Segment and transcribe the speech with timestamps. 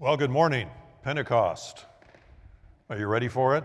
[0.00, 0.68] Well, good morning,
[1.04, 1.84] Pentecost.
[2.90, 3.62] Are you ready for it?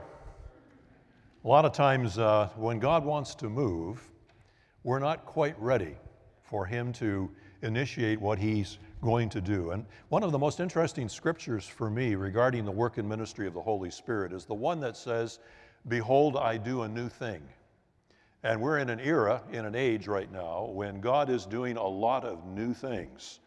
[1.44, 4.00] A lot of times, uh, when God wants to move,
[4.84, 5.98] we're not quite ready
[6.44, 7.32] for Him to
[7.64, 9.72] initiate what He's going to do.
[9.72, 13.56] And one of the most interesting scriptures for me regarding the work and ministry of
[13.56, 15.40] the Holy Spirit is the one that says,
[15.88, 17.42] Behold, I do a new thing.
[18.44, 21.88] And we're in an era, in an age right now, when God is doing a
[21.88, 23.40] lot of new things.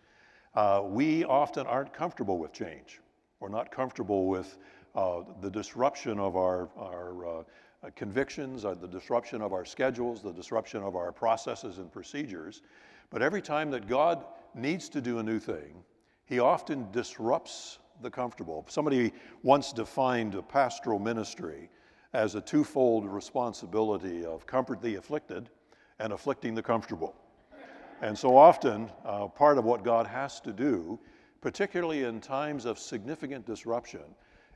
[0.55, 3.01] Uh, we often aren't comfortable with change.
[3.41, 4.59] We're not comfortable with
[4.95, 7.43] uh, the disruption of our, our uh,
[7.97, 12.63] convictions, uh, the disruption of our schedules, the disruption of our processes and procedures.
[13.11, 15.83] But every time that God needs to do a new thing,
[16.27, 18.65] He often disrupts the comfortable.
[18.69, 21.71] Somebody once defined a pastoral ministry
[22.13, 25.49] as a twofold responsibility of comfort the afflicted
[25.99, 27.15] and afflicting the comfortable.
[28.03, 30.99] And so often, uh, part of what God has to do,
[31.41, 34.03] particularly in times of significant disruption,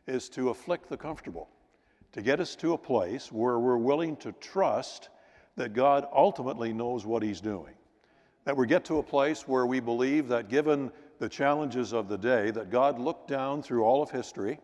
[0.09, 1.49] is to afflict the comfortable,
[2.11, 5.11] to get us to a place where we're willing to trust
[5.55, 7.75] that God ultimately knows what He's doing.
[8.45, 12.19] That we get to a place where we believe that given the challenges of the
[12.19, 14.59] day, that God looked down through all of history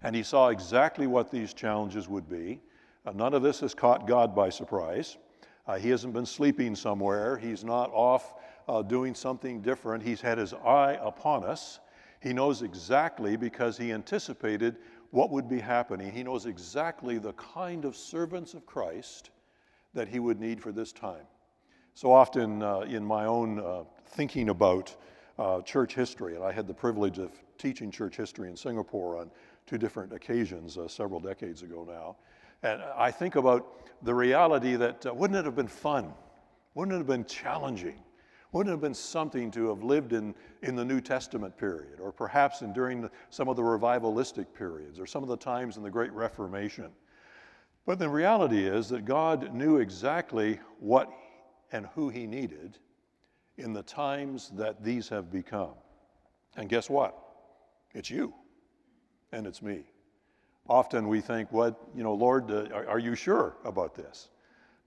[0.00, 2.60] and He saw exactly what these challenges would be.
[3.04, 5.16] Uh, none of this has caught God by surprise.
[5.66, 7.36] Uh, he hasn't been sleeping somewhere.
[7.38, 8.34] He's not off
[8.68, 10.02] uh, doing something different.
[10.02, 11.80] He's had his eye upon us.
[12.20, 14.76] He knows exactly because he anticipated
[15.10, 16.10] what would be happening.
[16.10, 19.30] He knows exactly the kind of servants of Christ
[19.94, 21.26] that he would need for this time.
[21.94, 24.94] So often uh, in my own uh, thinking about
[25.38, 29.30] uh, church history, and I had the privilege of teaching church history in Singapore on
[29.66, 32.16] two different occasions uh, several decades ago now.
[32.64, 36.12] And I think about the reality that uh, wouldn't it have been fun?
[36.74, 38.02] Wouldn't it have been challenging?
[38.52, 42.10] Wouldn't it have been something to have lived in, in the New Testament period, or
[42.10, 45.82] perhaps in, during the, some of the revivalistic periods, or some of the times in
[45.82, 46.90] the Great Reformation?
[47.84, 51.10] But the reality is that God knew exactly what
[51.70, 52.78] and who He needed
[53.58, 55.74] in the times that these have become.
[56.56, 57.14] And guess what?
[57.92, 58.32] It's you
[59.32, 59.84] and it's me.
[60.68, 64.30] Often we think, what, you know, Lord, uh, are, are you sure about this?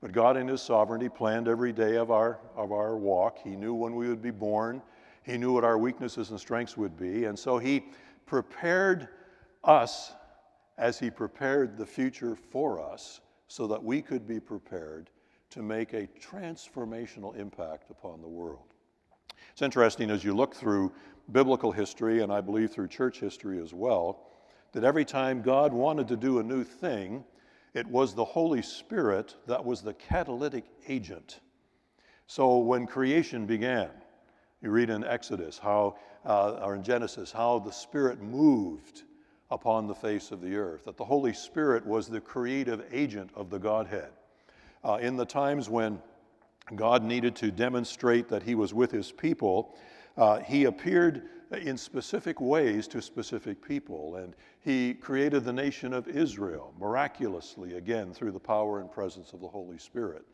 [0.02, 3.38] But God, in His sovereignty, planned every day of our, of our walk.
[3.44, 4.82] He knew when we would be born,
[5.24, 7.26] He knew what our weaknesses and strengths would be.
[7.26, 7.86] And so He
[8.26, 9.10] prepared
[9.64, 10.14] us
[10.78, 15.10] as He prepared the future for us so that we could be prepared
[15.50, 18.74] to make a transformational impact upon the world.
[19.52, 20.92] It's interesting as you look through
[21.32, 24.28] biblical history, and I believe through church history as well,
[24.78, 27.24] that every time God wanted to do a new thing,
[27.74, 31.40] it was the Holy Spirit that was the catalytic agent.
[32.28, 33.90] So when creation began,
[34.62, 39.02] you read in Exodus how, uh, or in Genesis, how the Spirit moved
[39.50, 43.50] upon the face of the earth, that the Holy Spirit was the creative agent of
[43.50, 44.12] the Godhead.
[44.84, 46.00] Uh, in the times when
[46.76, 49.76] God needed to demonstrate that He was with His people,
[50.18, 54.18] uh, He appeared in specific ways to specific people.
[54.18, 59.42] And he created the nation of Israel miraculously, again, through the power and presence of
[59.42, 60.26] the Holy Spirit.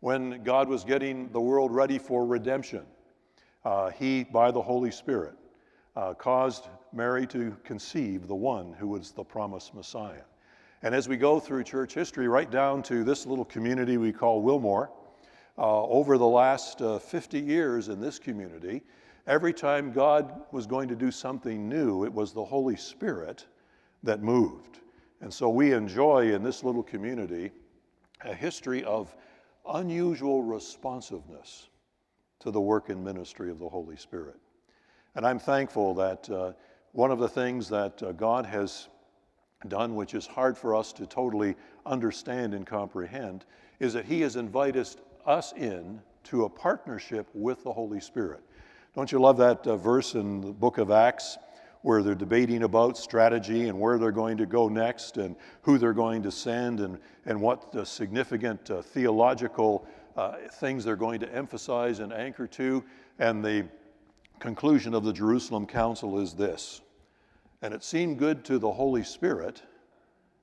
[0.00, 2.84] When God was getting the world ready for redemption,
[3.64, 5.34] uh, he, by the Holy Spirit,
[5.96, 10.24] uh, caused Mary to conceive the one who was the promised Messiah.
[10.82, 14.42] And as we go through church history, right down to this little community we call
[14.42, 14.90] Wilmore,
[15.56, 18.82] uh, over the last uh, 50 years in this community,
[19.26, 23.46] Every time God was going to do something new, it was the Holy Spirit
[24.02, 24.80] that moved.
[25.20, 27.50] And so we enjoy in this little community
[28.22, 29.14] a history of
[29.66, 31.68] unusual responsiveness
[32.40, 34.36] to the work and ministry of the Holy Spirit.
[35.14, 36.52] And I'm thankful that uh,
[36.92, 38.88] one of the things that uh, God has
[39.68, 43.46] done, which is hard for us to totally understand and comprehend,
[43.80, 44.86] is that He has invited
[45.24, 48.42] us in to a partnership with the Holy Spirit.
[48.94, 51.36] Don't you love that uh, verse in the book of Acts
[51.82, 55.92] where they're debating about strategy and where they're going to go next and who they're
[55.92, 59.84] going to send and, and what the significant uh, theological
[60.16, 62.84] uh, things they're going to emphasize and anchor to?
[63.18, 63.66] And the
[64.38, 66.80] conclusion of the Jerusalem Council is this
[67.60, 69.60] And it seemed good to the Holy Spirit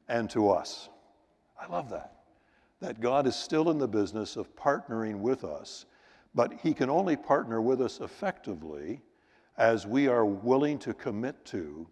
[0.10, 0.90] and to us.
[1.58, 2.16] I love that.
[2.82, 5.86] That God is still in the business of partnering with us
[6.34, 9.02] but He can only partner with us effectively
[9.58, 11.88] as we are willing to commit to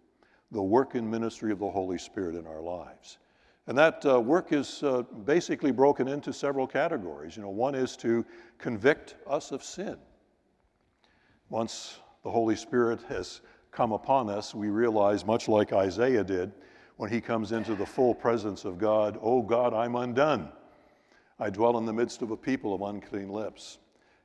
[0.50, 3.18] the work and ministry of the Holy Spirit in our lives.
[3.66, 7.36] And that uh, work is uh, basically broken into several categories.
[7.36, 8.24] You know, one is to
[8.58, 9.96] convict us of sin.
[11.50, 16.52] Once the Holy Spirit has come upon us, we realize, much like Isaiah did,
[16.96, 20.50] when he comes into the full presence of God, Oh God, I'm undone.
[21.38, 23.78] I dwell in the midst of a people of unclean lips,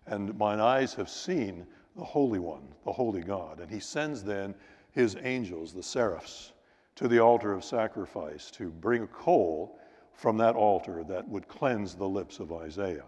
[0.07, 1.65] and mine eyes have seen
[1.95, 3.59] the Holy One, the Holy God.
[3.59, 4.53] And he sends then
[4.91, 6.53] his angels, the seraphs,
[6.95, 9.79] to the altar of sacrifice to bring a coal
[10.13, 13.05] from that altar that would cleanse the lips of Isaiah.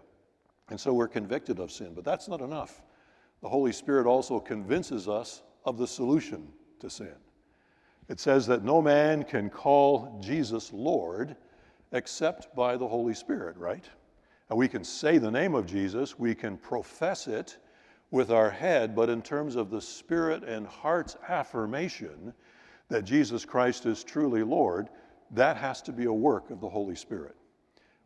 [0.68, 2.82] And so we're convicted of sin, but that's not enough.
[3.40, 6.48] The Holy Spirit also convinces us of the solution
[6.80, 7.14] to sin.
[8.08, 11.36] It says that no man can call Jesus Lord
[11.92, 13.84] except by the Holy Spirit, right?
[14.48, 17.58] And we can say the name of Jesus, we can profess it
[18.10, 22.32] with our head, but in terms of the spirit and heart's affirmation
[22.88, 24.88] that Jesus Christ is truly Lord,
[25.32, 27.36] that has to be a work of the Holy Spirit.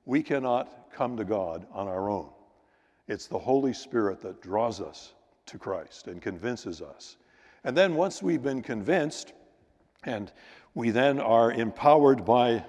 [0.05, 2.31] We cannot come to God on our own.
[3.07, 5.15] It's the Holy Spirit that draws us
[5.47, 7.17] to Christ and convinces us.
[7.63, 9.33] And then once we've been convinced,
[10.03, 10.33] and
[10.75, 12.65] we then are empowered by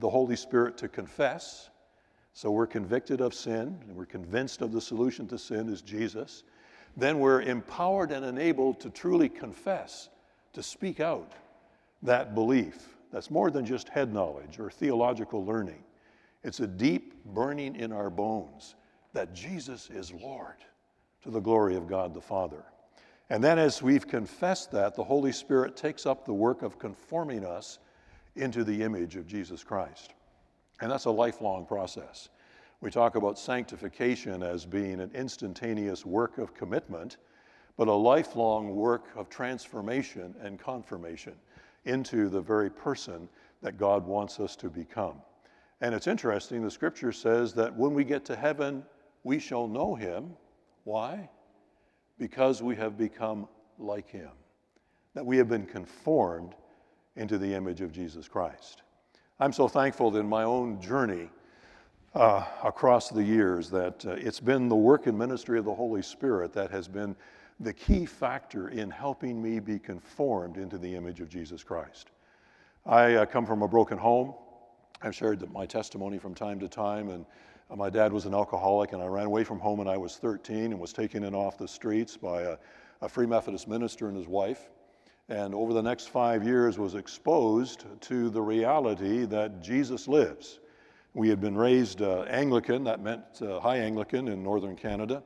[0.00, 1.70] the Holy Spirit to confess,
[2.32, 6.44] so we're convicted of sin and we're convinced of the solution to sin is Jesus,
[6.96, 10.08] then we're empowered and enabled to truly confess,
[10.52, 11.32] to speak out
[12.02, 12.96] that belief.
[13.12, 15.82] That's more than just head knowledge or theological learning.
[16.42, 18.74] It's a deep burning in our bones
[19.12, 20.56] that Jesus is Lord
[21.22, 22.64] to the glory of God the Father.
[23.30, 27.44] And then, as we've confessed that, the Holy Spirit takes up the work of conforming
[27.44, 27.78] us
[28.34, 30.14] into the image of Jesus Christ.
[30.82, 32.28] And that's a lifelong process.
[32.80, 37.18] We talk about sanctification as being an instantaneous work of commitment,
[37.76, 41.34] but a lifelong work of transformation and confirmation
[41.84, 43.28] into the very person
[43.62, 45.22] that God wants us to become.
[45.80, 48.82] And it's interesting, the scripture says that when we get to heaven,
[49.22, 50.32] we shall know him.
[50.82, 51.30] Why?
[52.18, 53.46] Because we have become
[53.78, 54.32] like him,
[55.14, 56.56] that we have been conformed
[57.14, 58.82] into the image of Jesus Christ.
[59.42, 61.28] I'm so thankful that in my own journey
[62.14, 66.00] uh, across the years that uh, it's been the work and ministry of the Holy
[66.00, 67.16] Spirit that has been
[67.58, 72.12] the key factor in helping me be conformed into the image of Jesus Christ.
[72.86, 74.32] I uh, come from a broken home.
[75.02, 77.26] I've shared my testimony from time to time, and
[77.68, 80.18] uh, my dad was an alcoholic, and I ran away from home when I was
[80.18, 82.58] 13 and was taken in off the streets by a,
[83.00, 84.70] a Free Methodist minister and his wife.
[85.32, 90.60] And over the next five years, was exposed to the reality that Jesus lives.
[91.14, 95.22] We had been raised uh, Anglican, that meant uh, High Anglican in northern Canada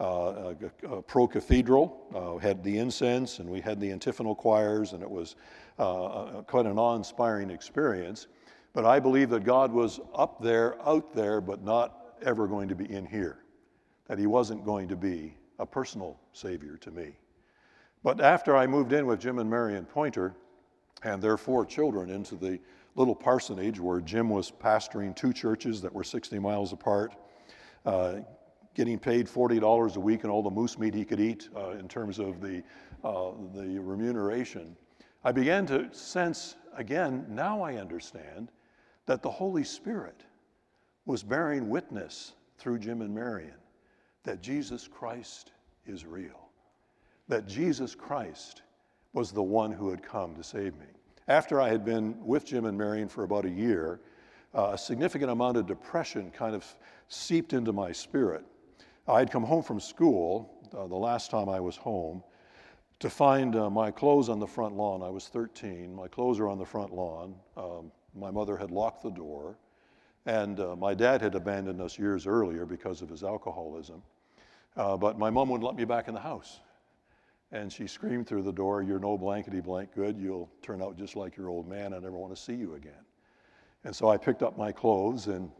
[0.00, 0.54] uh,
[1.06, 5.36] pro cathedral, uh, had the incense, and we had the antiphonal choirs, and it was
[5.78, 8.26] uh, quite an awe inspiring experience.
[8.72, 12.74] But I believe that God was up there, out there, but not ever going to
[12.74, 13.38] be in here,
[14.08, 17.16] that He wasn't going to be a personal Savior to me.
[18.06, 20.32] But after I moved in with Jim and Marion Pointer
[21.02, 22.60] and their four children into the
[22.94, 27.16] little parsonage where Jim was pastoring two churches that were 60 miles apart,
[27.84, 28.18] uh,
[28.76, 31.88] getting paid $40 a week and all the moose meat he could eat uh, in
[31.88, 32.62] terms of the,
[33.02, 34.76] uh, the remuneration,
[35.24, 38.52] I began to sense again, now I understand,
[39.06, 40.22] that the Holy Spirit
[41.06, 43.58] was bearing witness through Jim and Marion
[44.22, 45.50] that Jesus Christ
[45.86, 46.45] is real,
[47.28, 48.62] that Jesus Christ
[49.12, 50.86] was the one who had come to save me.
[51.28, 54.00] After I had been with Jim and Marion for about a year,
[54.54, 56.64] uh, a significant amount of depression kind of
[57.08, 58.44] seeped into my spirit.
[59.08, 62.22] I had come home from school uh, the last time I was home
[62.98, 65.02] to find uh, my clothes on the front lawn.
[65.02, 65.94] I was 13.
[65.94, 67.34] My clothes are on the front lawn.
[67.56, 69.58] Um, my mother had locked the door,
[70.24, 74.02] and uh, my dad had abandoned us years earlier because of his alcoholism.
[74.76, 76.60] Uh, but my mom wouldn't let me back in the house.
[77.56, 80.18] And she screamed through the door, You're no blankety blank good.
[80.18, 81.94] You'll turn out just like your old man.
[81.94, 82.92] I never want to see you again.
[83.84, 85.50] And so I picked up my clothes and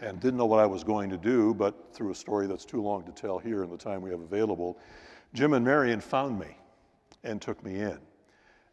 [0.00, 2.82] and didn't know what I was going to do, but through a story that's too
[2.82, 4.78] long to tell here in the time we have available,
[5.34, 6.56] Jim and Marion found me
[7.22, 7.98] and took me in.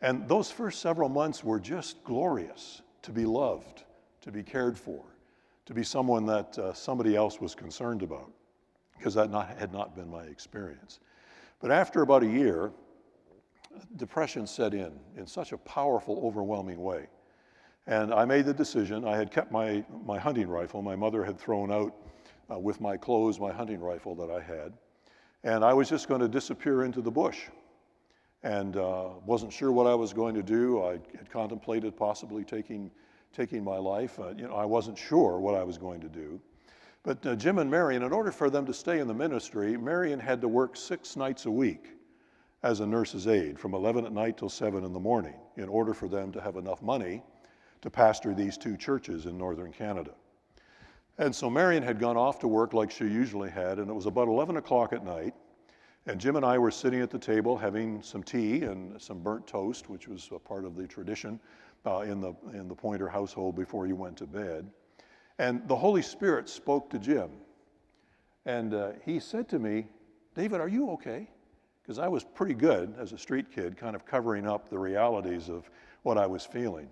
[0.02, 3.84] And those first several months were just glorious to be loved,
[4.22, 5.04] to be cared for,
[5.68, 8.32] to be someone that uh, somebody else was concerned about,
[8.98, 11.00] because that not, had not been my experience.
[11.62, 12.72] But after about a year,
[13.96, 17.08] depression set in in such a powerful, overwhelming way
[17.88, 19.06] and I made the decision.
[19.06, 20.82] I had kept my, my hunting rifle.
[20.82, 21.96] My mother had thrown out
[22.52, 24.74] uh, with my clothes my hunting rifle that I had.
[25.44, 27.48] And I was just going to disappear into the bush.
[28.44, 30.84] And uh, wasn't sure what I was going to do.
[30.84, 32.92] I had contemplated possibly taking,
[33.34, 34.20] taking my life.
[34.20, 36.40] Uh, you know, I wasn't sure what I was going to do.
[37.04, 40.20] But uh, Jim and Marion, in order for them to stay in the ministry, Marion
[40.20, 41.90] had to work six nights a week
[42.62, 45.96] as a nurse's aide from 11 at night till 7 in the morning in order
[45.96, 47.24] for them to have enough money
[47.82, 50.12] to pastor these two churches in northern Canada.
[51.18, 54.06] And so Marion had gone off to work like she usually had, and it was
[54.06, 55.34] about 11 o'clock at night.
[56.06, 59.48] And Jim and I were sitting at the table having some tea and some burnt
[59.48, 61.40] toast, which was a part of the tradition
[61.86, 64.70] uh, in, the, in the Pointer household before you went to bed.
[65.42, 67.32] And the Holy Spirit spoke to Jim.
[68.46, 69.88] And uh, he said to me,
[70.36, 71.28] David, are you okay?
[71.82, 75.50] Because I was pretty good as a street kid, kind of covering up the realities
[75.50, 75.68] of
[76.04, 76.90] what I was feeling.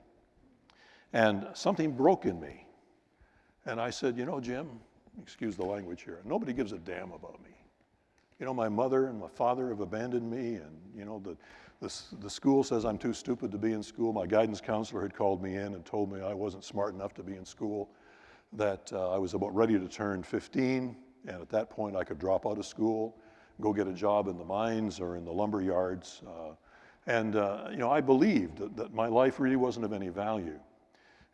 [1.13, 2.65] And something broke in me.
[3.67, 4.67] And I said, You know, Jim,
[5.21, 7.51] excuse the language here, nobody gives a damn about me.
[8.39, 11.37] You know, my mother and my father have abandoned me, and, you know, the,
[11.81, 14.11] the, the school says I'm too stupid to be in school.
[14.11, 17.21] My guidance counselor had called me in and told me I wasn't smart enough to
[17.21, 17.91] be in school,
[18.53, 20.95] that uh, I was about ready to turn 15,
[21.27, 23.17] and at that point I could drop out of school,
[23.61, 26.21] go get a job in the mines or in the lumber yards.
[26.27, 26.53] Uh,
[27.05, 30.59] and, uh, you know, I believed that, that my life really wasn't of any value.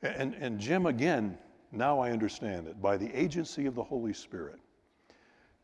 [0.01, 1.37] And, and Jim, again,
[1.71, 4.59] now I understand it, by the agency of the Holy Spirit,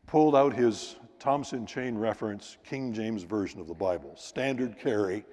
[0.06, 5.24] pulled out his Thompson Chain Reference King James Version of the Bible, standard carry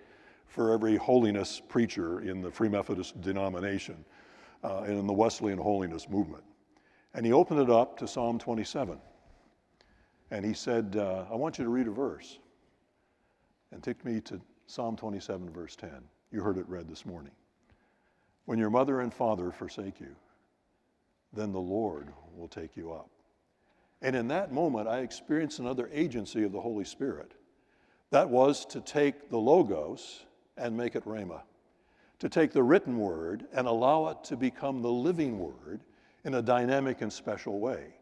[0.48, 4.06] for every holiness preacher in the Free Methodist denomination
[4.64, 6.44] uh, and in the Wesleyan holiness movement.
[7.14, 9.00] And he opened it up to Psalm 27.
[10.32, 12.38] And he said, uh, I want you to read a verse.
[13.72, 15.90] And took me to Psalm 27, verse 10.
[16.32, 17.32] You heard it read this morning.
[18.46, 20.16] When your mother and father forsake you,
[21.34, 23.10] then the Lord will take you up.
[24.02, 27.34] And in that moment, I experienced another agency of the Holy Spirit.
[28.12, 30.26] That was to take the Logos
[30.58, 31.42] and make it Rhema,
[32.20, 35.82] to take the written word and allow it to become the living word
[36.26, 37.94] in a dynamic and special way.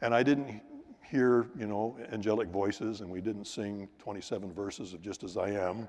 [0.00, 0.60] And I didn't
[1.08, 5.50] hear, you know, angelic voices, and we didn't sing 27 verses of Just As I
[5.50, 5.88] Am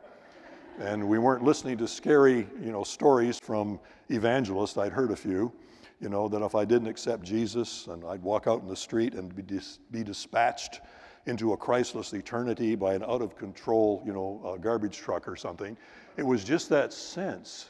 [0.79, 4.77] and we weren't listening to scary, you know, stories from evangelists.
[4.77, 5.51] I'd heard a few,
[5.99, 9.13] you know, that if I didn't accept Jesus, and I'd walk out in the street
[9.13, 10.81] and be, dis- be dispatched
[11.27, 15.77] into a Christless eternity by an out of control, you know, garbage truck or something.
[16.17, 17.69] It was just that sense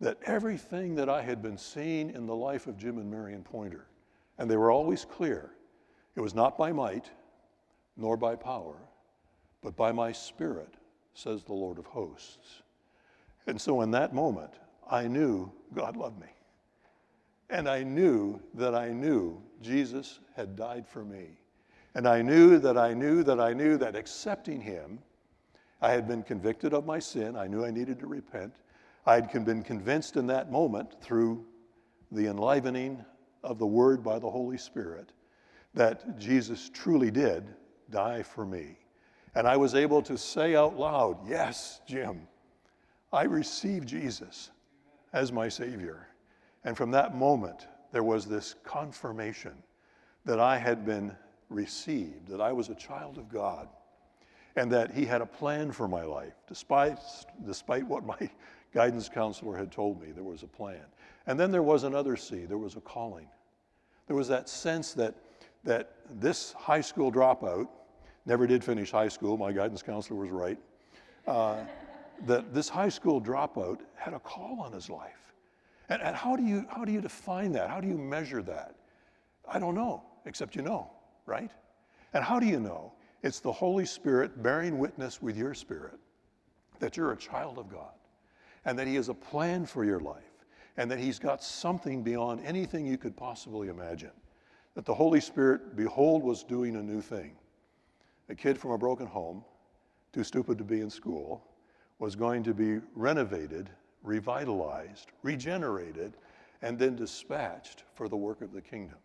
[0.00, 3.86] that everything that I had been seeing in the life of Jim and Marion Pointer,
[4.38, 5.50] and they were always clear,
[6.14, 7.10] it was not by might
[7.96, 8.76] nor by power,
[9.62, 10.74] but by my spirit
[11.14, 12.62] says the Lord of hosts.
[13.46, 14.52] And so in that moment,
[14.90, 16.28] I knew God loved me.
[17.48, 21.38] And I knew that I knew Jesus had died for me.
[21.94, 24.98] And I knew that I knew that I knew that accepting Him,
[25.80, 27.36] I had been convicted of my sin.
[27.36, 28.54] I knew I needed to repent.
[29.04, 31.44] I had been convinced in that moment through
[32.10, 33.04] the enlivening
[33.42, 35.12] of the Word by the Holy Spirit
[35.74, 37.44] that Jesus truly did
[37.90, 38.78] die for me.
[39.34, 42.26] And I was able to say out loud, Yes, Jim,
[43.12, 44.50] I received Jesus
[45.12, 46.08] as my Savior.
[46.64, 49.52] And from that moment, there was this confirmation
[50.24, 51.14] that I had been
[51.50, 53.68] received, that I was a child of God,
[54.56, 56.34] and that He had a plan for my life.
[56.48, 56.98] Despite,
[57.46, 58.18] despite what my
[58.74, 60.84] guidance counselor had told me, there was a plan.
[61.26, 63.28] And then there was another C, there was a calling.
[64.06, 65.14] There was that sense that,
[65.64, 67.68] that this high school dropout
[68.24, 69.36] never did finish high school.
[69.36, 70.58] My guidance counselor was right.
[71.26, 71.56] Uh,
[72.26, 75.34] that this high school dropout had a call on his life.
[75.88, 77.68] And, and how, do you, how do you define that?
[77.68, 78.74] How do you measure that?
[79.48, 80.90] I don't know, except you know,
[81.26, 81.50] right?
[82.14, 82.92] And how do you know?
[83.22, 85.98] It's the Holy Spirit bearing witness with your spirit
[86.78, 87.94] that you're a child of God
[88.64, 90.22] and that He has a plan for your life
[90.76, 94.10] and that He's got something beyond anything you could possibly imagine.
[94.74, 97.36] That the Holy Spirit, behold, was doing a new thing
[98.28, 99.44] a kid from a broken home,
[100.12, 101.46] too stupid to be in school,
[102.00, 103.70] was going to be renovated,
[104.02, 106.14] revitalized, regenerated,
[106.62, 108.98] and then dispatched for the work of the kingdom.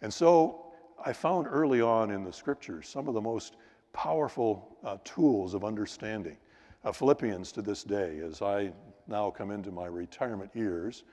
[0.00, 0.65] And so
[1.04, 3.56] I found early on in the scriptures some of the most
[3.92, 6.36] powerful uh, tools of understanding.
[6.84, 8.72] Uh, Philippians to this day, as I
[9.06, 11.04] now come into my retirement years,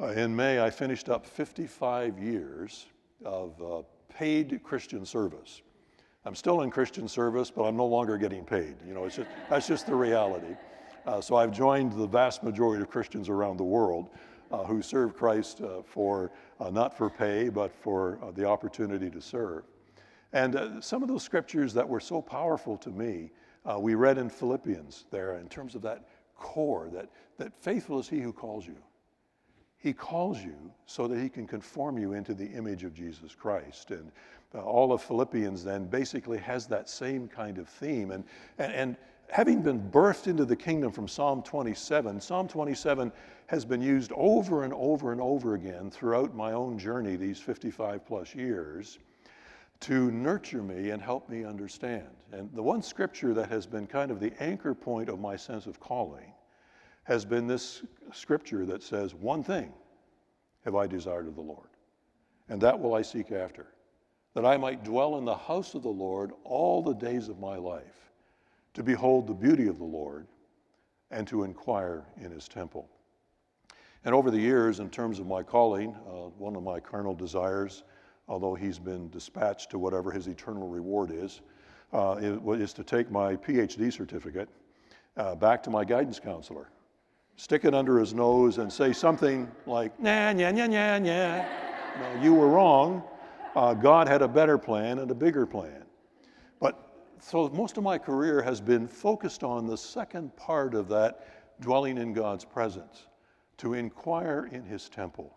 [0.00, 2.86] uh, in May I finished up 55 years
[3.24, 5.62] of uh, paid Christian service.
[6.24, 8.76] I'm still in Christian service, but I'm no longer getting paid.
[8.86, 10.56] You know, just, that's just the reality.
[11.06, 14.10] Uh, so I've joined the vast majority of Christians around the world
[14.56, 19.20] who serve Christ uh, for uh, not for pay, but for uh, the opportunity to
[19.20, 19.64] serve.
[20.32, 23.30] And uh, some of those scriptures that were so powerful to me,
[23.78, 28.20] we read in Philippians there in terms of that core, that, that faithful is he
[28.20, 28.76] who calls you.
[29.76, 33.90] He calls you so that he can conform you into the image of Jesus Christ.
[33.90, 34.10] And
[34.54, 38.10] uh, all of Philippians then basically has that same kind of theme.
[38.10, 38.24] And,
[38.58, 38.96] and, and
[39.28, 43.12] having been birthed into the kingdom from Psalm 27, Psalm 27
[43.46, 48.06] has been used over and over and over again throughout my own journey, these 55
[48.06, 48.98] plus years,
[49.80, 52.08] to nurture me and help me understand.
[52.32, 55.66] And the one scripture that has been kind of the anchor point of my sense
[55.66, 56.32] of calling
[57.04, 57.82] has been this
[58.12, 59.72] scripture that says, One thing
[60.64, 61.68] have I desired of the Lord,
[62.48, 63.66] and that will I seek after,
[64.34, 67.56] that I might dwell in the house of the Lord all the days of my
[67.56, 68.07] life,
[68.74, 70.26] to behold the beauty of the Lord
[71.10, 72.88] and to inquire in his temple.
[74.04, 77.82] And over the years, in terms of my calling, uh, one of my carnal desires,
[78.28, 81.40] although he's been dispatched to whatever his eternal reward is,
[81.92, 84.48] uh, is, to take my PhD certificate
[85.16, 86.68] uh, back to my guidance counselor,
[87.36, 91.44] stick it under his nose, and say something like, nah, nah, nah, nah, nah.
[91.98, 93.02] No, you were wrong.
[93.56, 95.82] Uh, God had a better plan and a bigger plan.
[97.20, 101.26] So most of my career has been focused on the second part of that
[101.60, 103.06] dwelling in God's presence,
[103.58, 105.36] to inquire in his temple.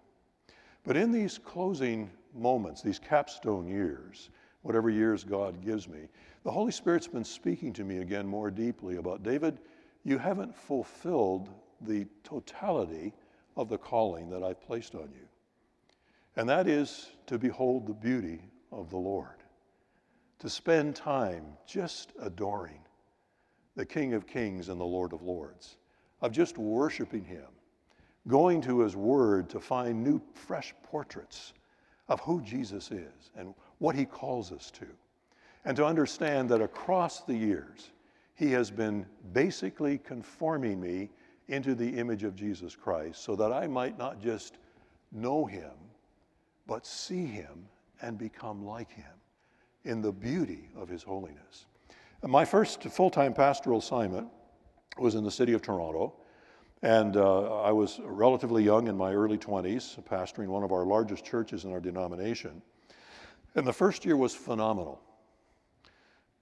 [0.84, 4.30] But in these closing moments, these capstone years,
[4.62, 6.08] whatever years God gives me,
[6.44, 9.60] the Holy Spirit's been speaking to me again more deeply about David,
[10.04, 11.50] you haven't fulfilled
[11.82, 13.14] the totality
[13.58, 15.28] of the calling that I placed on you.
[16.36, 19.41] And that is to behold the beauty of the Lord,
[20.42, 22.80] to spend time just adoring
[23.76, 25.78] the King of Kings and the Lord of Lords,
[26.20, 27.46] of just worshiping Him,
[28.28, 31.54] going to His Word to find new, fresh portraits
[32.10, 34.88] of who Jesus is and what he calls us to.
[35.64, 37.92] And to understand that across the years,
[38.34, 41.12] he has been basically conforming me
[41.50, 44.58] into the image of Jesus Christ so that I might not just
[45.12, 45.72] know him,
[46.66, 47.68] but see him
[48.02, 49.21] and become like him
[49.84, 51.66] in the beauty of his holiness.
[52.24, 54.28] My first full time pastoral assignment
[54.98, 56.14] was in the city of Toronto.
[56.84, 61.24] And uh, I was relatively young in my early 20s, pastoring one of our largest
[61.24, 62.62] churches in our denomination.
[63.56, 65.00] And the first year was phenomenal.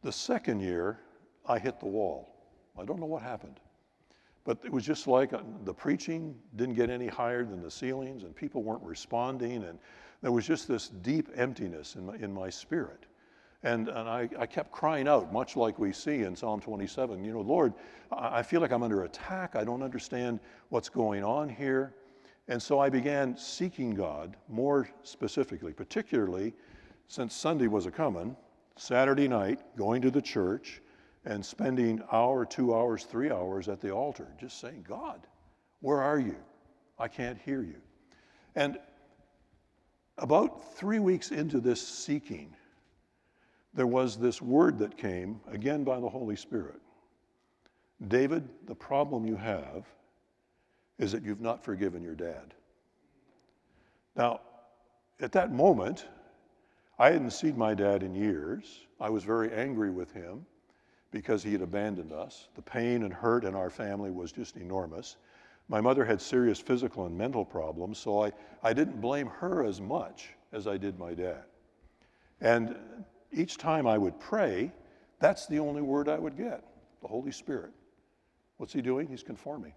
[0.02, 1.00] The second year,
[1.46, 2.36] I hit the wall.
[2.78, 3.60] I don't know what happened.
[4.46, 8.24] But it was just like uh, the preaching didn't get any higher than the ceilings,
[8.24, 9.64] and people weren't responding.
[9.66, 9.78] And
[10.22, 13.06] there was just this deep emptiness in my, in my spirit.
[13.64, 17.34] And, and I, I, kept crying out, much like we see in Psalm 27, you
[17.34, 17.74] know, Lord,
[18.10, 19.58] I feel like I'm under attack.
[19.58, 21.94] I don't understand what's going on here.
[22.48, 26.54] And so I began seeking God more specifically, particularly
[27.10, 28.36] since Sunday was a coming,
[28.78, 30.82] Saturday night, going to the church
[31.26, 35.28] and spending hour, two hours, three hours at the altar, just saying, God,
[35.82, 36.38] where are you?
[36.98, 37.82] I can't hear you.
[38.56, 38.78] And
[40.18, 42.56] about three weeks into this seeking,
[43.74, 46.80] there was this word that came, again by the Holy Spirit
[48.08, 49.86] David, the problem you have
[51.00, 52.54] is that you've not forgiven your dad.
[54.16, 54.42] Now,
[55.20, 56.08] at that moment,
[56.98, 58.86] I hadn't seen my dad in years.
[59.00, 60.46] I was very angry with him
[61.12, 62.50] because he had abandoned us.
[62.56, 65.18] The pain and hurt in our family was just enormous.
[65.68, 68.32] My mother had serious physical and mental problems, so I,
[68.64, 71.44] I didn't blame her as much as I did my dad.
[72.42, 72.76] And
[73.32, 74.72] each time I would pray,
[75.20, 76.64] that's the only word I would get
[77.02, 77.72] the Holy Spirit.
[78.58, 79.08] What's he doing?
[79.08, 79.74] He's conforming.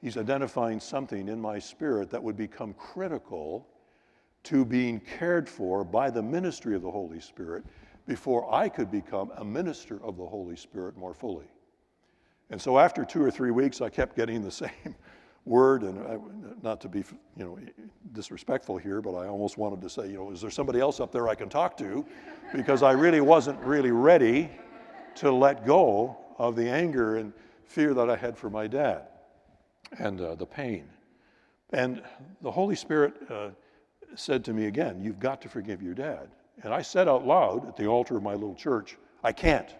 [0.00, 3.68] He's identifying something in my spirit that would become critical
[4.44, 7.64] to being cared for by the ministry of the Holy Spirit
[8.06, 11.46] before I could become a minister of the Holy Spirit more fully.
[12.50, 14.96] And so after two or three weeks, I kept getting the same
[15.44, 16.18] word, and I,
[16.62, 17.00] not to be
[17.36, 17.58] you know
[18.12, 21.12] disrespectful here, but I almost wanted to say, you know, is there somebody else up
[21.12, 22.04] there I can talk to?
[22.54, 24.50] Because I really wasn't really ready
[25.16, 27.32] to let go of the anger and
[27.64, 29.02] fear that I had for my dad
[29.98, 30.88] and uh, the pain.
[31.70, 32.02] And
[32.42, 33.50] the Holy Spirit uh,
[34.14, 36.28] said to me again, You've got to forgive your dad.
[36.62, 39.74] And I said out loud at the altar of my little church, I can't.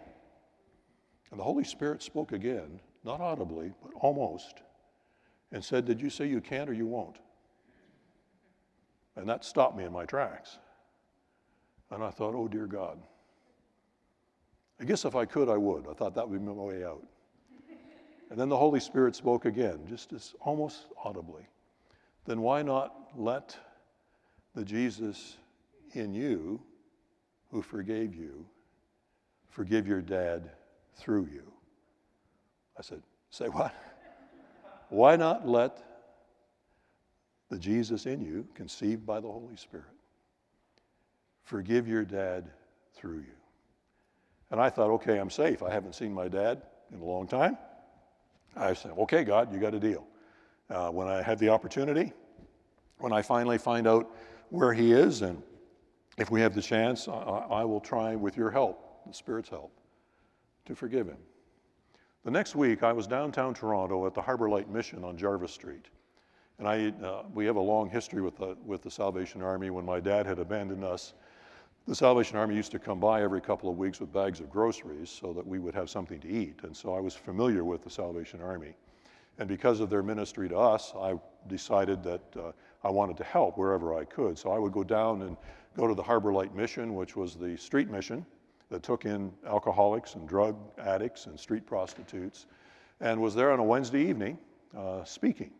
[1.31, 4.61] And the Holy Spirit spoke again, not audibly, but almost
[5.53, 7.19] and said, Did you say you can't or you won't?
[9.15, 10.57] And that stopped me in my tracks.
[11.91, 12.99] And I thought, Oh, dear God.
[14.81, 15.87] I guess if I could, I would.
[15.89, 17.03] I thought that would be my way out.
[18.29, 21.43] And then the Holy Spirit spoke again, just as almost audibly.
[22.25, 23.55] Then why not let
[24.55, 25.37] the Jesus
[25.93, 26.59] in you
[27.51, 28.45] who forgave you
[29.49, 30.49] forgive your dad
[30.95, 31.43] through you?
[32.77, 33.73] I said, Say what?
[34.93, 35.83] Why not let
[37.49, 39.87] the Jesus in you, conceived by the Holy Spirit,
[41.43, 42.51] forgive your dad
[42.93, 43.35] through you.
[44.51, 45.63] And I thought, okay, I'm safe.
[45.63, 46.61] I haven't seen my dad
[46.93, 47.57] in a long time.
[48.55, 50.05] I said, okay, God, you got a deal.
[50.69, 52.13] Uh, when I have the opportunity,
[52.99, 54.15] when I finally find out
[54.49, 55.41] where he is, and
[56.19, 59.71] if we have the chance, I, I will try with your help, the Spirit's help,
[60.65, 61.17] to forgive him.
[62.23, 65.87] The next week, I was downtown Toronto at the Harbor Light Mission on Jarvis Street.
[66.57, 69.71] And I, uh, we have a long history with the, with the Salvation Army.
[69.71, 71.15] When my dad had abandoned us,
[71.85, 75.09] the Salvation Army used to come by every couple of weeks with bags of groceries
[75.09, 76.61] so that we would have something to eat.
[76.63, 78.73] And so I was familiar with the Salvation Army.
[79.37, 81.15] And because of their ministry to us, I
[81.47, 82.51] decided that uh,
[82.85, 84.37] I wanted to help wherever I could.
[84.37, 85.35] So I would go down and
[85.75, 88.25] go to the Harbor Light Mission, which was the street mission
[88.73, 92.47] that took in alcoholics and drug addicts and street prostitutes,
[93.01, 94.35] and was there on a Wednesday evening
[94.75, 95.51] uh, speaking.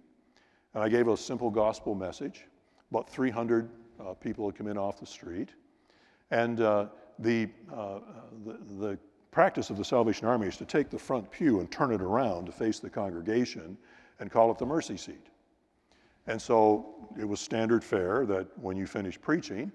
[0.74, 2.46] And I gave a simple gospel message.
[2.90, 5.50] About 300 uh, people had come in off the street.
[6.32, 6.88] And uh,
[7.20, 8.00] the, uh,
[8.46, 9.00] the, the
[9.30, 12.48] practice of the Salvation Army is to take the front pew and turn it around
[12.48, 13.78] to face the congregation
[14.20, 15.28] and call it the mercy seat.
[16.26, 19.72] And so it was standard fare that when you finished preaching,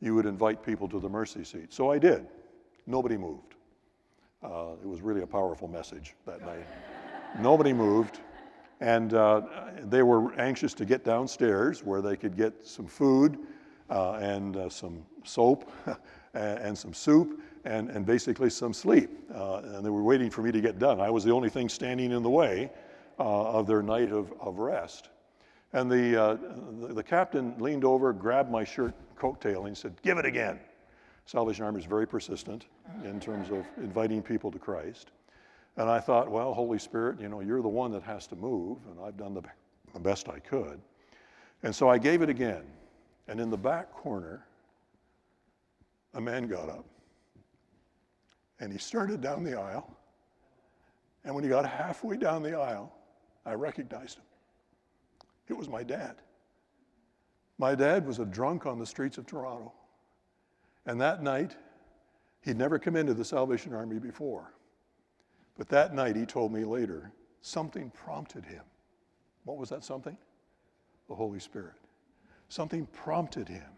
[0.00, 1.72] you would invite people to the mercy seat.
[1.72, 2.26] So I did.
[2.86, 3.54] Nobody moved.
[4.42, 6.66] Uh, it was really a powerful message that night.
[7.38, 8.20] Nobody moved.
[8.80, 9.42] And uh,
[9.84, 13.38] they were anxious to get downstairs where they could get some food
[13.88, 15.70] uh, and uh, some soap
[16.34, 19.10] and, some soup and, and basically some sleep.
[19.32, 21.00] Uh, and they were waiting for me to get done.
[21.00, 22.72] I was the only thing standing in the way
[23.20, 25.10] uh, of their night of, of rest.
[25.72, 26.38] And the,
[26.80, 30.58] the, the, captain leaned over, grabbed my shirt coattail, and said, Give it again.
[31.26, 32.66] Salvation Army is very persistent
[33.04, 35.12] in terms of inviting people to Christ.
[35.76, 38.78] And I thought, well, Holy Spirit, you know, you're the one that has to move,
[38.90, 39.42] and I've done the,
[39.94, 40.80] the best I could.
[41.62, 42.64] And so I gave it again.
[43.28, 44.44] And in the back corner,
[46.14, 46.84] a man got up
[48.62, 49.96] and he started down the aisle.
[51.24, 52.92] And when he got halfway down the aisle,
[53.44, 54.24] I recognized him.
[55.48, 56.16] It was my dad.
[57.58, 59.72] My dad was a drunk on the streets of Toronto.
[60.86, 61.56] And that night,
[62.42, 64.52] he'd never come into the Salvation Army before.
[65.56, 68.62] But that night, he told me later, something prompted him.
[69.44, 70.16] What was that something?
[71.08, 71.74] The Holy Spirit.
[72.48, 73.68] Something prompted him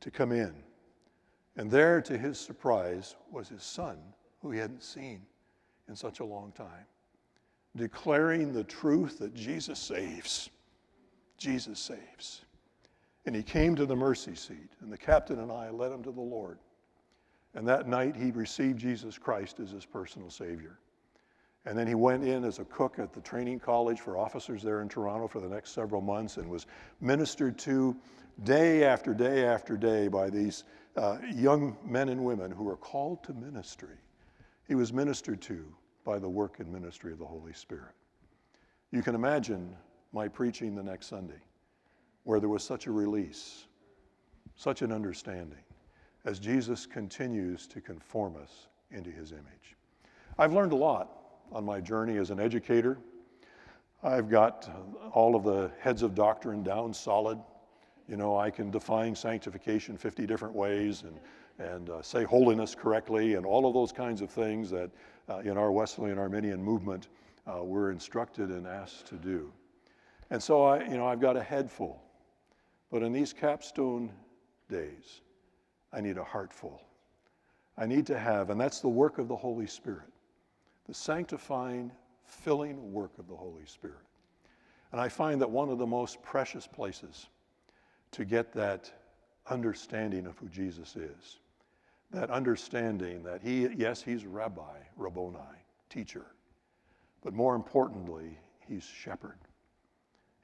[0.00, 0.54] to come in.
[1.56, 3.98] And there, to his surprise, was his son,
[4.42, 5.22] who he hadn't seen
[5.88, 6.86] in such a long time,
[7.76, 10.50] declaring the truth that Jesus saves.
[11.38, 12.45] Jesus saves.
[13.26, 16.12] And he came to the mercy seat, and the captain and I led him to
[16.12, 16.58] the Lord.
[17.54, 20.78] And that night, he received Jesus Christ as his personal Savior.
[21.64, 24.82] And then he went in as a cook at the training college for officers there
[24.82, 26.66] in Toronto for the next several months and was
[27.00, 27.96] ministered to
[28.44, 30.62] day after day after day by these
[30.96, 33.96] uh, young men and women who were called to ministry.
[34.68, 35.64] He was ministered to
[36.04, 37.94] by the work and ministry of the Holy Spirit.
[38.92, 39.74] You can imagine
[40.12, 41.40] my preaching the next Sunday,
[42.26, 43.66] where there was such a release,
[44.56, 45.60] such an understanding,
[46.24, 49.76] as Jesus continues to conform us into his image.
[50.36, 51.08] I've learned a lot
[51.52, 52.98] on my journey as an educator.
[54.02, 54.68] I've got
[55.12, 57.38] all of the heads of doctrine down solid.
[58.08, 61.20] You know, I can define sanctification 50 different ways and,
[61.70, 64.90] and uh, say holiness correctly and all of those kinds of things that
[65.28, 67.06] uh, in our Wesleyan Arminian movement
[67.46, 69.52] uh, we're instructed and asked to do.
[70.30, 72.02] And so I, you know, I've got a head full.
[72.90, 74.12] But in these capstone
[74.70, 75.20] days,
[75.92, 76.82] I need a heart full.
[77.78, 80.08] I need to have, and that's the work of the Holy Spirit
[80.86, 81.90] the sanctifying,
[82.24, 83.96] filling work of the Holy Spirit.
[84.92, 87.26] And I find that one of the most precious places
[88.12, 88.90] to get that
[89.50, 91.40] understanding of who Jesus is,
[92.12, 95.38] that understanding that he, yes, he's rabbi, Rabboni,
[95.90, 96.26] teacher,
[97.22, 99.38] but more importantly, he's shepherd.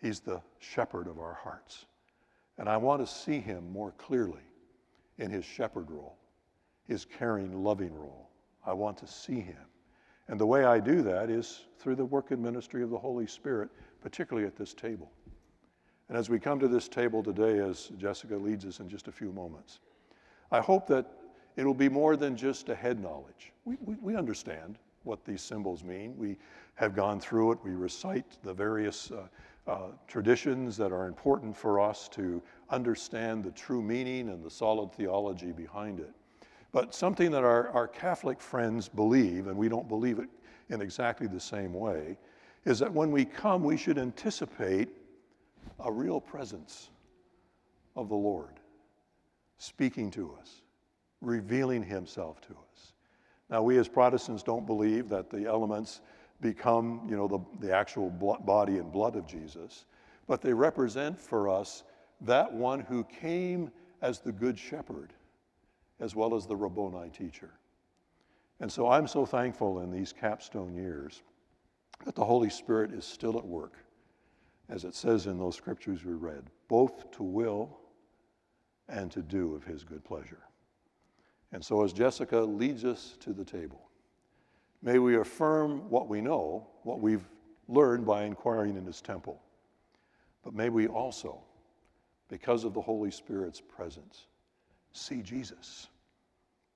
[0.00, 1.86] He's the shepherd of our hearts.
[2.58, 4.42] And I want to see him more clearly
[5.18, 6.16] in his shepherd role,
[6.86, 8.30] his caring, loving role.
[8.64, 9.66] I want to see him
[10.28, 13.26] and the way I do that is through the work and ministry of the Holy
[13.26, 15.10] Spirit, particularly at this table.
[16.08, 19.12] And as we come to this table today, as Jessica leads us in just a
[19.12, 19.80] few moments,
[20.50, 21.06] I hope that
[21.56, 23.52] it'll be more than just a head knowledge.
[23.64, 26.16] We, we, we understand what these symbols mean.
[26.16, 26.36] We
[26.74, 27.58] have gone through it.
[27.64, 29.26] We recite the various uh,
[29.66, 34.92] uh, traditions that are important for us to understand the true meaning and the solid
[34.92, 36.10] theology behind it.
[36.72, 40.28] But something that our, our Catholic friends believe, and we don't believe it
[40.70, 42.16] in exactly the same way,
[42.64, 44.88] is that when we come, we should anticipate
[45.80, 46.90] a real presence
[47.94, 48.58] of the Lord.
[49.62, 50.62] speaking to us,
[51.20, 52.94] revealing himself to us.
[53.48, 56.00] Now, we as Protestants don't believe that the elements
[56.42, 59.86] become, you know, the, the actual body and blood of Jesus,
[60.26, 61.84] but they represent for us
[62.20, 63.70] that one who came
[64.02, 65.14] as the good shepherd,
[66.00, 67.50] as well as the Rabboni teacher.
[68.60, 71.22] And so I'm so thankful in these capstone years
[72.04, 73.74] that the Holy Spirit is still at work,
[74.68, 77.78] as it says in those scriptures we read, both to will
[78.88, 80.42] and to do of his good pleasure.
[81.52, 83.88] And so as Jessica leads us to the table,
[84.82, 87.28] may we affirm what we know, what we've
[87.68, 89.40] learned by inquiring in his temple.
[90.44, 91.40] But may we also,
[92.28, 94.26] because of the Holy Spirit's presence,
[94.92, 95.88] see Jesus,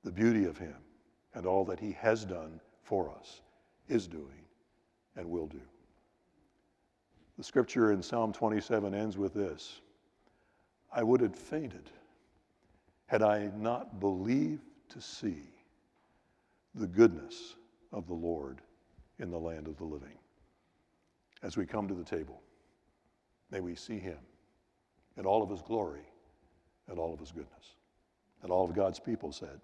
[0.05, 0.77] the beauty of him,
[1.35, 3.43] and all that he has done for us,
[3.89, 4.45] is doing,
[5.17, 5.61] and will do.
[7.37, 9.81] The scripture in Psalm 27 ends with this
[10.93, 11.91] I would have fainted
[13.07, 15.43] had I not believed to see
[16.75, 17.57] the goodness
[17.93, 18.61] of the Lord
[19.19, 20.19] in the land of the living.
[21.43, 22.43] As we come to the table,
[23.51, 24.19] may we see him
[25.17, 26.07] in all of his glory
[26.89, 27.75] and all of his goodness.
[28.43, 29.61] And all of God's people said,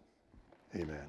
[0.74, 1.06] Amen.